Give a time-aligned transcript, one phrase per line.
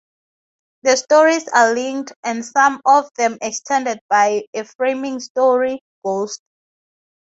[0.81, 6.41] The stories are linked, and some of them extended, by a framing story, "Ghost".